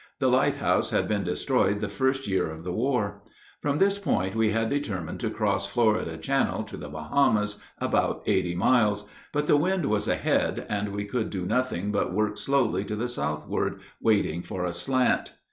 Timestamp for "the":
0.17-0.29, 1.79-1.87, 2.63-2.71, 6.75-6.89, 9.45-9.57, 12.95-13.07